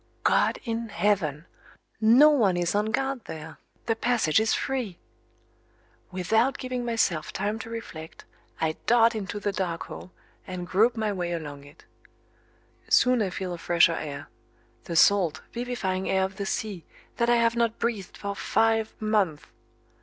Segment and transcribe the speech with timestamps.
[0.23, 1.45] God in heaven!
[1.99, 4.97] No one is on guard there the passage is free!
[6.11, 8.25] Without giving myself time to reflect
[8.59, 10.09] I dart into the dark hole,
[10.47, 11.85] and grope my way along it.
[12.89, 14.27] Soon I feel a fresher air
[14.85, 16.83] the salt, vivifying air of the sea,
[17.17, 19.43] that I have not breathed for five months.